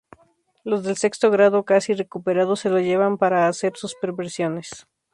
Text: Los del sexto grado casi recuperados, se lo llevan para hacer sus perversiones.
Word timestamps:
Los 0.63 0.83
del 0.83 0.97
sexto 0.97 1.29
grado 1.29 1.63
casi 1.63 1.93
recuperados, 1.93 2.61
se 2.61 2.71
lo 2.71 2.79
llevan 2.79 3.19
para 3.19 3.47
hacer 3.47 3.77
sus 3.77 3.93
perversiones. 3.93 4.87